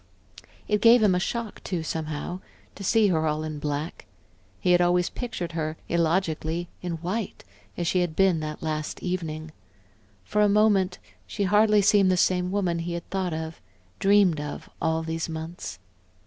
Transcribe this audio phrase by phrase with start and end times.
[0.67, 2.39] It gave him a shock, too, somehow
[2.73, 4.07] to see her all in black;
[4.59, 7.43] he had always pictured her, illogically, in white
[7.77, 9.51] as she had been that last evening....
[10.23, 13.61] For a moment she hardly seemed the same woman he had thought of,
[13.99, 15.77] dreamed of, all these months.